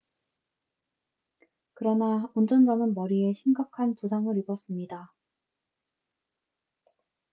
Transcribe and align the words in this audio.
그러나 1.75 2.27
운전자는 2.33 2.95
머리에 2.95 3.33
심각한 3.35 3.93
부상을 3.93 4.35
입었습니다 4.35 5.13